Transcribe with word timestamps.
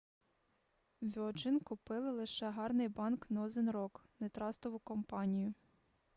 вьоджин 1.01 1.59
купили 1.59 2.09
лише 2.11 2.49
гарний 2.49 2.87
банк 2.87 3.25
нозен 3.29 3.71
рок 3.71 4.05
не 4.19 4.29
трастову 4.29 4.79
компанію 4.79 5.53